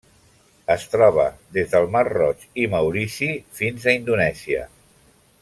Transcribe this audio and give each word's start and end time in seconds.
Es 0.75 0.85
troba 0.93 1.25
des 1.57 1.69
del 1.73 1.85
mar 1.97 2.03
Roig 2.07 2.47
i 2.63 2.65
Maurici 2.73 3.29
fins 3.61 3.87
a 3.87 3.95
Indonèsia. 4.01 4.67